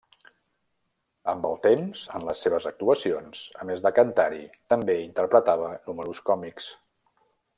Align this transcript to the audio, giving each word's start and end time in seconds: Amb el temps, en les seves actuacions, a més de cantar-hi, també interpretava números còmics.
Amb 1.33 1.43
el 1.49 1.53
temps, 1.65 2.05
en 2.19 2.25
les 2.29 2.41
seves 2.45 2.65
actuacions, 2.71 3.43
a 3.61 3.67
més 3.71 3.85
de 3.85 3.93
cantar-hi, 4.01 4.41
també 4.75 4.97
interpretava 5.05 5.71
números 5.93 6.23
còmics. 6.33 6.73